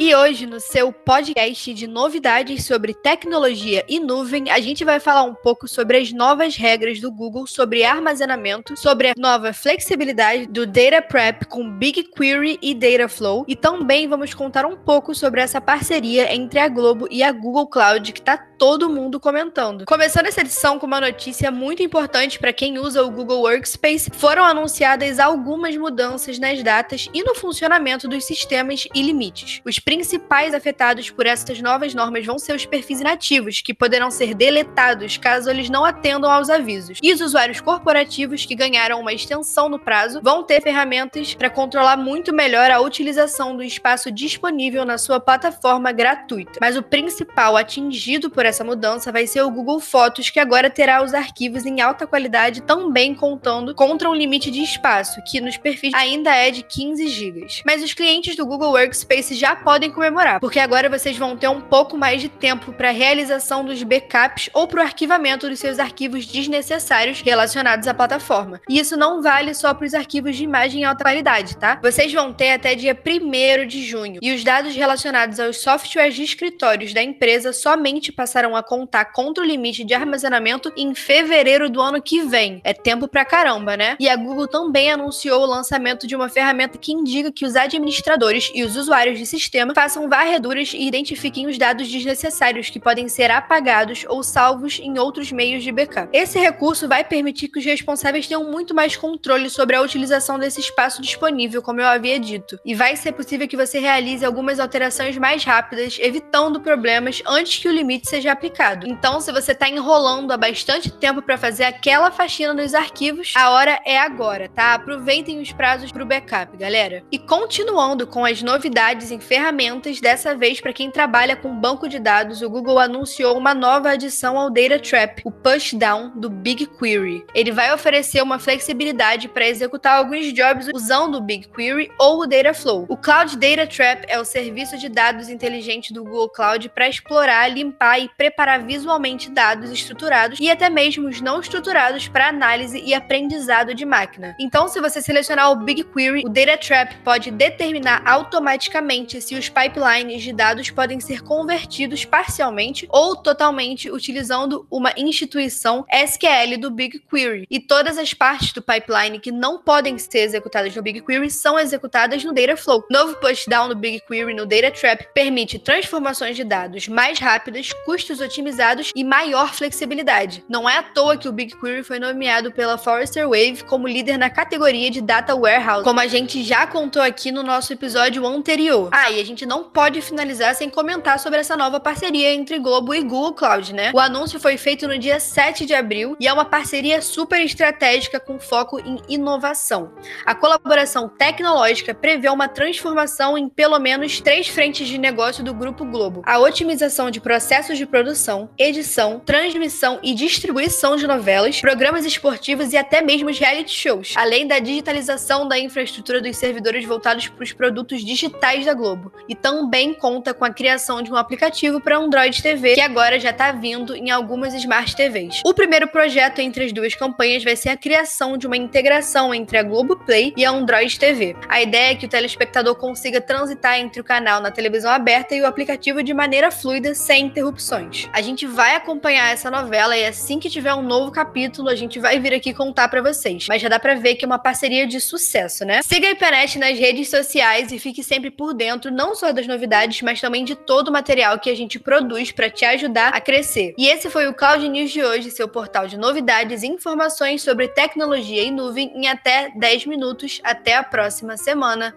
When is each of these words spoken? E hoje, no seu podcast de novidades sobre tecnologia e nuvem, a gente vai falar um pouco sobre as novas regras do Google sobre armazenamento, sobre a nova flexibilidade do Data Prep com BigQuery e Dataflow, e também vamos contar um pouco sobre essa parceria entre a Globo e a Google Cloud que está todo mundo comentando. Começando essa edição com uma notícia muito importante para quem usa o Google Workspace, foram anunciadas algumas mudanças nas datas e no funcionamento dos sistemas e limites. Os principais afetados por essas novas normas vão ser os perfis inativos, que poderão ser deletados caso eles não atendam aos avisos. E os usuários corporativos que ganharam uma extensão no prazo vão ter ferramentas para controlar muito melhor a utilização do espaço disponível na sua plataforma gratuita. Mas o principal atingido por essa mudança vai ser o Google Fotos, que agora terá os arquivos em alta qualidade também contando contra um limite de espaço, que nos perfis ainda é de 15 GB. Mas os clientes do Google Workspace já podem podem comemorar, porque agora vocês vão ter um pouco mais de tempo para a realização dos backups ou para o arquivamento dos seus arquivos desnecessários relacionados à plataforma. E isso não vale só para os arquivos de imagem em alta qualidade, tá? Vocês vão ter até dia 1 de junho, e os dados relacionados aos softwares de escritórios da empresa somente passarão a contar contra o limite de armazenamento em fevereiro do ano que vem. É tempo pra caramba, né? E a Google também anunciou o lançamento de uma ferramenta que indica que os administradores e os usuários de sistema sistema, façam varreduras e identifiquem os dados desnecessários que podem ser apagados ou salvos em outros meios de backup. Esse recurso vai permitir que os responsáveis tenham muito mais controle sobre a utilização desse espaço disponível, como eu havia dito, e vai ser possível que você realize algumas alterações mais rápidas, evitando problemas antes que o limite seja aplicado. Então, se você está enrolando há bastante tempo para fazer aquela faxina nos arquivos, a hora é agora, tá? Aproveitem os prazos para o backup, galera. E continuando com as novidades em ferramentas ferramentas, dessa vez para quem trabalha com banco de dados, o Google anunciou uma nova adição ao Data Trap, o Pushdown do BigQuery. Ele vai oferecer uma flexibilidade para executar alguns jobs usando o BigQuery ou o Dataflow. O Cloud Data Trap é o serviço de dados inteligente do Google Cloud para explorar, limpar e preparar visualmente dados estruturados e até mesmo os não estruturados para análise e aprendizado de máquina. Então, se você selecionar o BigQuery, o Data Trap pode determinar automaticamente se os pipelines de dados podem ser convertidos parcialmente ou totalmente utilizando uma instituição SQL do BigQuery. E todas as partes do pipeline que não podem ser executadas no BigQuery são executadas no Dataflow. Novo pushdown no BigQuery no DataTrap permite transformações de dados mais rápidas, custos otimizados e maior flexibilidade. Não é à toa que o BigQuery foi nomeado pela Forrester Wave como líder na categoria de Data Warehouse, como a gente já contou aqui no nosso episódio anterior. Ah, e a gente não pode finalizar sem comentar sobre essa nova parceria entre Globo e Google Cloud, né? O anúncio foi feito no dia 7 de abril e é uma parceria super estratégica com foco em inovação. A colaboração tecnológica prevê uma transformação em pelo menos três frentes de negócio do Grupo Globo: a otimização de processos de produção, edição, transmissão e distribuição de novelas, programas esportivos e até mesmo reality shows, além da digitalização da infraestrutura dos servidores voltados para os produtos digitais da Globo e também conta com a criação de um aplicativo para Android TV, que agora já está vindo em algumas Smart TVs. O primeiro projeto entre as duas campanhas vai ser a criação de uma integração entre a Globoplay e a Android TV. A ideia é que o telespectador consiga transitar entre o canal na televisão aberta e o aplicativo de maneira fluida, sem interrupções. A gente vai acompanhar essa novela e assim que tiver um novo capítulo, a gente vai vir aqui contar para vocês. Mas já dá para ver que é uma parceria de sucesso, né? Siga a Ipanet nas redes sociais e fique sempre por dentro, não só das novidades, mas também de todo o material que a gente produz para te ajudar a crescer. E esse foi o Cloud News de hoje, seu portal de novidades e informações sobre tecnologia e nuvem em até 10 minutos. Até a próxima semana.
E 0.00 0.14
hoje, 0.14 0.46
no 0.46 0.60
seu 0.60 0.92
podcast 0.92 1.74
de 1.74 1.88
novidades 1.88 2.64
sobre 2.64 2.94
tecnologia 2.94 3.84
e 3.88 3.98
nuvem, 3.98 4.48
a 4.48 4.60
gente 4.60 4.84
vai 4.84 5.00
falar 5.00 5.24
um 5.24 5.34
pouco 5.34 5.66
sobre 5.66 5.96
as 5.96 6.12
novas 6.12 6.54
regras 6.56 7.00
do 7.00 7.10
Google 7.10 7.48
sobre 7.48 7.82
armazenamento, 7.82 8.76
sobre 8.76 9.08
a 9.08 9.14
nova 9.18 9.52
flexibilidade 9.52 10.46
do 10.46 10.64
Data 10.64 11.02
Prep 11.02 11.46
com 11.46 11.68
BigQuery 11.68 12.60
e 12.62 12.74
Dataflow, 12.74 13.44
e 13.48 13.56
também 13.56 14.06
vamos 14.06 14.32
contar 14.34 14.64
um 14.66 14.76
pouco 14.76 15.16
sobre 15.16 15.40
essa 15.40 15.60
parceria 15.60 16.32
entre 16.32 16.60
a 16.60 16.68
Globo 16.68 17.08
e 17.10 17.24
a 17.24 17.32
Google 17.32 17.66
Cloud 17.66 18.12
que 18.12 18.20
está 18.20 18.36
todo 18.36 18.88
mundo 18.88 19.18
comentando. 19.18 19.84
Começando 19.84 20.26
essa 20.26 20.42
edição 20.42 20.78
com 20.78 20.86
uma 20.86 21.00
notícia 21.00 21.50
muito 21.50 21.82
importante 21.82 22.38
para 22.38 22.52
quem 22.52 22.78
usa 22.78 23.02
o 23.02 23.10
Google 23.10 23.42
Workspace, 23.42 24.10
foram 24.12 24.44
anunciadas 24.44 25.18
algumas 25.18 25.76
mudanças 25.76 26.38
nas 26.38 26.62
datas 26.62 27.08
e 27.12 27.22
no 27.24 27.34
funcionamento 27.34 28.06
dos 28.06 28.24
sistemas 28.24 28.86
e 28.94 29.02
limites. 29.02 29.60
Os 29.64 29.78
principais 29.88 30.52
afetados 30.52 31.08
por 31.08 31.24
essas 31.24 31.62
novas 31.62 31.94
normas 31.94 32.26
vão 32.26 32.38
ser 32.38 32.54
os 32.54 32.66
perfis 32.66 33.00
inativos, 33.00 33.62
que 33.62 33.72
poderão 33.72 34.10
ser 34.10 34.34
deletados 34.34 35.16
caso 35.16 35.48
eles 35.48 35.70
não 35.70 35.82
atendam 35.82 36.30
aos 36.30 36.50
avisos. 36.50 36.98
E 37.02 37.10
os 37.10 37.22
usuários 37.22 37.58
corporativos 37.58 38.44
que 38.44 38.54
ganharam 38.54 39.00
uma 39.00 39.14
extensão 39.14 39.66
no 39.66 39.78
prazo 39.78 40.20
vão 40.22 40.42
ter 40.42 40.60
ferramentas 40.60 41.32
para 41.32 41.48
controlar 41.48 41.96
muito 41.96 42.34
melhor 42.34 42.70
a 42.70 42.82
utilização 42.82 43.56
do 43.56 43.62
espaço 43.62 44.12
disponível 44.12 44.84
na 44.84 44.98
sua 44.98 45.18
plataforma 45.18 45.90
gratuita. 45.90 46.58
Mas 46.60 46.76
o 46.76 46.82
principal 46.82 47.56
atingido 47.56 48.28
por 48.28 48.44
essa 48.44 48.62
mudança 48.62 49.10
vai 49.10 49.26
ser 49.26 49.40
o 49.40 49.50
Google 49.50 49.80
Fotos, 49.80 50.28
que 50.28 50.38
agora 50.38 50.68
terá 50.68 51.02
os 51.02 51.14
arquivos 51.14 51.64
em 51.64 51.80
alta 51.80 52.06
qualidade 52.06 52.60
também 52.60 53.14
contando 53.14 53.74
contra 53.74 54.10
um 54.10 54.14
limite 54.14 54.50
de 54.50 54.60
espaço, 54.60 55.22
que 55.26 55.40
nos 55.40 55.56
perfis 55.56 55.94
ainda 55.94 56.36
é 56.36 56.50
de 56.50 56.62
15 56.62 57.08
GB. 57.08 57.46
Mas 57.64 57.82
os 57.82 57.94
clientes 57.94 58.36
do 58.36 58.44
Google 58.44 58.72
Workspace 58.72 59.34
já 59.34 59.56
podem 59.56 59.77
podem 59.78 59.92
comemorar, 59.92 60.40
porque 60.40 60.58
agora 60.58 60.88
vocês 60.88 61.16
vão 61.16 61.36
ter 61.36 61.46
um 61.46 61.60
pouco 61.60 61.96
mais 61.96 62.20
de 62.20 62.28
tempo 62.28 62.72
para 62.72 62.88
a 62.88 62.92
realização 62.92 63.64
dos 63.64 63.80
backups 63.84 64.50
ou 64.52 64.66
para 64.66 64.80
o 64.80 64.82
arquivamento 64.82 65.48
dos 65.48 65.60
seus 65.60 65.78
arquivos 65.78 66.26
desnecessários 66.26 67.20
relacionados 67.20 67.86
à 67.86 67.94
plataforma. 67.94 68.60
E 68.68 68.80
isso 68.80 68.96
não 68.96 69.22
vale 69.22 69.54
só 69.54 69.72
para 69.72 69.86
os 69.86 69.94
arquivos 69.94 70.34
de 70.34 70.42
imagem 70.42 70.80
em 70.80 70.84
alta 70.84 71.04
qualidade, 71.04 71.56
tá? 71.56 71.78
Vocês 71.80 72.12
vão 72.12 72.32
ter 72.32 72.50
até 72.50 72.74
dia 72.74 72.92
1 72.92 73.66
de 73.68 73.84
junho, 73.84 74.18
e 74.20 74.32
os 74.32 74.42
dados 74.42 74.74
relacionados 74.74 75.38
aos 75.38 75.58
softwares 75.58 76.16
de 76.16 76.24
escritórios 76.24 76.92
da 76.92 77.00
empresa 77.00 77.52
somente 77.52 78.10
passarão 78.10 78.56
a 78.56 78.64
contar 78.64 79.04
contra 79.12 79.44
o 79.44 79.46
limite 79.46 79.84
de 79.84 79.94
armazenamento 79.94 80.72
em 80.76 80.92
fevereiro 80.92 81.70
do 81.70 81.80
ano 81.80 82.02
que 82.02 82.22
vem. 82.22 82.60
É 82.64 82.72
tempo 82.72 83.06
pra 83.06 83.24
caramba, 83.24 83.76
né? 83.76 83.96
E 84.00 84.08
a 84.08 84.16
Google 84.16 84.48
também 84.48 84.90
anunciou 84.90 85.42
o 85.42 85.46
lançamento 85.46 86.04
de 86.04 86.16
uma 86.16 86.28
ferramenta 86.28 86.76
que 86.78 86.90
indica 86.90 87.30
que 87.30 87.44
os 87.44 87.54
administradores 87.54 88.50
e 88.52 88.64
os 88.64 88.74
usuários 88.74 89.16
de 89.16 89.24
sistema 89.24 89.67
sistema, 89.68 89.74
façam 89.74 90.08
varreduras 90.08 90.72
e 90.72 90.86
identifiquem 90.86 91.46
os 91.46 91.58
dados 91.58 91.88
desnecessários 91.88 92.70
que 92.70 92.80
podem 92.80 93.08
ser 93.08 93.30
apagados 93.30 94.04
ou 94.08 94.22
salvos 94.22 94.78
em 94.78 94.98
outros 94.98 95.30
meios 95.32 95.62
de 95.62 95.72
backup. 95.72 96.08
Esse 96.12 96.38
recurso 96.38 96.88
vai 96.88 97.04
permitir 97.04 97.48
que 97.48 97.58
os 97.58 97.64
responsáveis 97.64 98.26
tenham 98.26 98.50
muito 98.50 98.74
mais 98.74 98.96
controle 98.96 99.50
sobre 99.50 99.76
a 99.76 99.82
utilização 99.82 100.38
desse 100.38 100.60
espaço 100.60 101.02
disponível, 101.02 101.62
como 101.62 101.80
eu 101.80 101.86
havia 101.86 102.18
dito, 102.18 102.58
e 102.64 102.74
vai 102.74 102.96
ser 102.96 103.12
possível 103.12 103.48
que 103.48 103.56
você 103.56 103.78
realize 103.78 104.24
algumas 104.24 104.58
alterações 104.58 105.16
mais 105.16 105.44
rápidas, 105.44 105.98
evitando 106.00 106.60
problemas 106.60 107.22
antes 107.26 107.58
que 107.58 107.68
o 107.68 107.72
limite 107.72 108.08
seja 108.08 108.32
aplicado. 108.32 108.86
Então, 108.86 109.20
se 109.20 109.32
você 109.32 109.52
está 109.52 109.68
enrolando 109.68 110.32
há 110.32 110.36
bastante 110.36 110.90
tempo 110.90 111.22
para 111.22 111.36
fazer 111.36 111.64
aquela 111.64 112.10
faxina 112.10 112.54
nos 112.54 112.74
arquivos, 112.74 113.32
a 113.36 113.50
hora 113.50 113.80
é 113.84 113.98
agora, 113.98 114.48
tá? 114.48 114.74
Aproveitem 114.74 115.40
os 115.40 115.52
prazos 115.52 115.92
para 115.92 116.02
o 116.02 116.06
backup, 116.06 116.56
galera. 116.56 117.02
E 117.10 117.18
continuando 117.18 118.06
com 118.06 118.24
as 118.24 118.42
novidades 118.42 119.10
em 119.10 119.20
ferramentas 119.20 119.57
ferramentas, 119.58 120.00
dessa 120.00 120.36
vez 120.36 120.60
para 120.60 120.72
quem 120.72 120.88
trabalha 120.88 121.34
com 121.34 121.52
banco 121.52 121.88
de 121.88 121.98
dados, 121.98 122.42
o 122.42 122.48
Google 122.48 122.78
anunciou 122.78 123.36
uma 123.36 123.52
nova 123.52 123.90
adição 123.90 124.38
ao 124.38 124.50
Data 124.50 124.78
Trap, 124.78 125.22
o 125.24 125.32
Pushdown 125.32 126.12
do 126.14 126.30
BigQuery. 126.30 127.24
Ele 127.34 127.50
vai 127.50 127.74
oferecer 127.74 128.22
uma 128.22 128.38
flexibilidade 128.38 129.26
para 129.26 129.48
executar 129.48 129.98
alguns 129.98 130.32
jobs 130.32 130.68
usando 130.72 131.16
o 131.16 131.20
BigQuery 131.20 131.90
ou 131.98 132.20
o 132.20 132.26
Dataflow. 132.26 132.86
O 132.88 132.96
Cloud 132.96 133.36
Data 133.36 133.66
Trap 133.66 134.04
é 134.06 134.20
o 134.20 134.24
serviço 134.24 134.78
de 134.78 134.88
dados 134.88 135.28
inteligente 135.28 135.92
do 135.92 136.04
Google 136.04 136.28
Cloud 136.28 136.68
para 136.68 136.88
explorar, 136.88 137.48
limpar 137.48 137.98
e 137.98 138.08
preparar 138.16 138.62
visualmente 138.62 139.28
dados 139.28 139.72
estruturados 139.72 140.38
e 140.40 140.48
até 140.48 140.70
mesmo 140.70 141.08
os 141.08 141.20
não 141.20 141.40
estruturados 141.40 142.06
para 142.06 142.28
análise 142.28 142.80
e 142.80 142.94
aprendizado 142.94 143.74
de 143.74 143.84
máquina. 143.84 144.36
Então, 144.38 144.68
se 144.68 144.80
você 144.80 145.02
selecionar 145.02 145.50
o 145.50 145.56
BigQuery, 145.56 146.22
o 146.24 146.28
Data 146.28 146.56
Trap 146.56 146.94
pode 147.02 147.32
determinar 147.32 148.02
automaticamente 148.06 149.20
se 149.20 149.34
os 149.34 149.47
pipelines 149.48 150.22
de 150.22 150.32
dados 150.32 150.70
podem 150.70 151.00
ser 151.00 151.22
convertidos 151.22 152.04
parcialmente 152.04 152.86
ou 152.90 153.16
totalmente 153.16 153.90
utilizando 153.90 154.66
uma 154.70 154.92
instituição 154.96 155.84
SQL 155.90 156.58
do 156.58 156.70
BigQuery. 156.70 157.46
E 157.50 157.60
todas 157.60 157.98
as 157.98 158.14
partes 158.14 158.52
do 158.52 158.62
pipeline 158.62 159.18
que 159.18 159.32
não 159.32 159.58
podem 159.58 159.98
ser 159.98 160.20
executadas 160.20 160.74
no 160.74 160.82
BigQuery 160.82 161.30
são 161.30 161.58
executadas 161.58 162.24
no 162.24 162.32
Dataflow. 162.32 162.84
Novo 162.90 163.16
pushdown 163.16 163.68
no 163.68 163.74
BigQuery 163.74 164.34
no 164.34 164.46
DataTrap 164.46 165.06
permite 165.14 165.58
transformações 165.58 166.36
de 166.36 166.44
dados 166.44 166.88
mais 166.88 167.18
rápidas, 167.18 167.72
custos 167.84 168.20
otimizados 168.20 168.92
e 168.94 169.04
maior 169.04 169.54
flexibilidade. 169.54 170.44
Não 170.48 170.68
é 170.68 170.78
à 170.78 170.82
toa 170.82 171.16
que 171.16 171.28
o 171.28 171.32
BigQuery 171.32 171.82
foi 171.82 171.98
nomeado 171.98 172.52
pela 172.52 172.78
Forrester 172.78 173.28
Wave 173.28 173.64
como 173.64 173.88
líder 173.88 174.18
na 174.18 174.30
categoria 174.30 174.90
de 174.90 175.00
Data 175.00 175.34
Warehouse, 175.34 175.84
como 175.84 176.00
a 176.00 176.06
gente 176.06 176.42
já 176.42 176.66
contou 176.66 177.02
aqui 177.02 177.30
no 177.30 177.42
nosso 177.42 177.72
episódio 177.72 178.26
anterior. 178.26 178.88
Ah, 178.92 179.10
e 179.10 179.20
a 179.20 179.24
gente 179.28 179.46
não 179.46 179.64
pode 179.64 180.00
finalizar 180.00 180.54
sem 180.54 180.68
comentar 180.68 181.18
sobre 181.18 181.38
essa 181.38 181.56
nova 181.56 181.78
parceria 181.78 182.32
entre 182.32 182.58
Globo 182.58 182.94
e 182.94 183.02
Google 183.02 183.34
Cloud, 183.34 183.72
né? 183.72 183.92
O 183.94 184.00
anúncio 184.00 184.40
foi 184.40 184.56
feito 184.56 184.88
no 184.88 184.98
dia 184.98 185.20
7 185.20 185.66
de 185.66 185.74
abril 185.74 186.16
e 186.18 186.26
é 186.26 186.32
uma 186.32 186.44
parceria 186.44 187.00
super 187.02 187.40
estratégica 187.40 188.18
com 188.18 188.40
foco 188.40 188.80
em 188.80 189.00
inovação. 189.08 189.92
A 190.24 190.34
colaboração 190.34 191.08
tecnológica 191.08 191.94
prevê 191.94 192.28
uma 192.28 192.48
transformação 192.48 193.36
em 193.36 193.48
pelo 193.48 193.78
menos 193.78 194.20
três 194.20 194.48
frentes 194.48 194.88
de 194.88 194.98
negócio 194.98 195.44
do 195.44 195.54
Grupo 195.54 195.84
Globo: 195.84 196.22
a 196.24 196.38
otimização 196.38 197.10
de 197.10 197.20
processos 197.20 197.76
de 197.76 197.86
produção, 197.86 198.48
edição, 198.58 199.20
transmissão 199.20 199.98
e 200.02 200.14
distribuição 200.14 200.96
de 200.96 201.06
novelas, 201.06 201.60
programas 201.60 202.04
esportivos 202.04 202.72
e 202.72 202.76
até 202.76 203.02
mesmo 203.02 203.30
reality 203.30 203.74
shows, 203.74 204.14
além 204.16 204.46
da 204.46 204.58
digitalização 204.58 205.46
da 205.46 205.58
infraestrutura 205.58 206.20
dos 206.20 206.36
servidores 206.36 206.84
voltados 206.86 207.28
para 207.28 207.44
os 207.44 207.52
produtos 207.52 208.02
digitais 208.02 208.64
da 208.64 208.72
Globo 208.72 209.12
e 209.28 209.34
também 209.34 209.94
conta 209.94 210.34
com 210.34 210.44
a 210.44 210.50
criação 210.50 211.02
de 211.02 211.12
um 211.12 211.16
aplicativo 211.16 211.80
para 211.80 211.96
Android 211.96 212.42
TV, 212.42 212.74
que 212.74 212.80
agora 212.80 213.18
já 213.18 213.30
está 213.30 213.52
vindo 213.52 213.94
em 213.94 214.10
algumas 214.10 214.54
Smart 214.54 214.94
TVs. 214.94 215.42
O 215.44 215.54
primeiro 215.54 215.88
projeto 215.88 216.40
entre 216.40 216.64
as 216.64 216.72
duas 216.72 216.94
campanhas 216.94 217.44
vai 217.44 217.56
ser 217.56 217.70
a 217.70 217.76
criação 217.76 218.36
de 218.36 218.46
uma 218.46 218.56
integração 218.56 219.34
entre 219.34 219.58
a 219.58 219.62
Globoplay 219.62 220.32
e 220.36 220.44
a 220.44 220.50
Android 220.50 220.98
TV. 220.98 221.36
A 221.48 221.62
ideia 221.62 221.92
é 221.92 221.94
que 221.94 222.06
o 222.06 222.08
telespectador 222.08 222.74
consiga 222.74 223.20
transitar 223.20 223.78
entre 223.78 224.00
o 224.00 224.04
canal 224.04 224.40
na 224.40 224.50
televisão 224.50 224.90
aberta 224.90 225.34
e 225.34 225.40
o 225.40 225.46
aplicativo 225.46 226.02
de 226.02 226.12
maneira 226.12 226.50
fluida, 226.50 226.94
sem 226.94 227.26
interrupções. 227.26 228.08
A 228.12 228.20
gente 228.20 228.46
vai 228.46 228.74
acompanhar 228.74 229.32
essa 229.32 229.50
novela 229.50 229.96
e 229.96 230.04
assim 230.04 230.38
que 230.38 230.50
tiver 230.50 230.74
um 230.74 230.82
novo 230.82 231.10
capítulo, 231.10 231.68
a 231.68 231.74
gente 231.74 231.98
vai 231.98 232.18
vir 232.18 232.34
aqui 232.34 232.52
contar 232.52 232.88
para 232.88 233.02
vocês. 233.02 233.46
Mas 233.48 233.62
já 233.62 233.68
dá 233.68 233.78
para 233.78 233.94
ver 233.94 234.14
que 234.16 234.24
é 234.24 234.26
uma 234.26 234.38
parceria 234.38 234.86
de 234.86 235.00
sucesso, 235.00 235.64
né? 235.64 235.80
Siga 235.82 236.08
a 236.08 236.10
Ipanet 236.10 236.58
nas 236.58 236.78
redes 236.78 237.08
sociais 237.08 237.72
e 237.72 237.78
fique 237.78 238.02
sempre 238.02 238.30
por 238.30 238.54
dentro, 238.54 238.90
não 239.08 239.14
só 239.14 239.32
das 239.32 239.46
novidades, 239.46 240.02
mas 240.02 240.20
também 240.20 240.44
de 240.44 240.54
todo 240.54 240.88
o 240.88 240.92
material 240.92 241.38
que 241.38 241.48
a 241.48 241.56
gente 241.56 241.78
produz 241.78 242.30
para 242.30 242.50
te 242.50 242.66
ajudar 242.66 243.08
a 243.08 243.20
crescer. 243.20 243.74
E 243.78 243.88
esse 243.88 244.10
foi 244.10 244.26
o 244.26 244.34
Cloud 244.34 244.68
News 244.68 244.90
de 244.90 245.02
hoje, 245.02 245.30
seu 245.30 245.48
portal 245.48 245.86
de 245.86 245.96
novidades 245.96 246.62
e 246.62 246.66
informações 246.66 247.42
sobre 247.42 247.68
tecnologia 247.68 248.42
e 248.42 248.50
nuvem 248.50 248.92
em 248.94 249.08
até 249.08 249.50
10 249.56 249.86
minutos. 249.86 250.40
Até 250.44 250.76
a 250.76 250.82
próxima 250.82 251.38
semana. 251.38 251.94